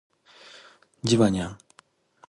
[1.03, 1.57] ジバニャン